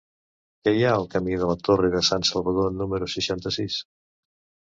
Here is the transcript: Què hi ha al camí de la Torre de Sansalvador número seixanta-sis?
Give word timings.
Què 0.67 0.71
hi 0.75 0.79
ha 0.85 0.93
al 0.99 1.03
camí 1.15 1.35
de 1.41 1.49
la 1.49 1.57
Torre 1.67 1.91
de 1.95 2.01
Sansalvador 2.09 2.73
número 2.79 3.11
seixanta-sis? 3.17 3.77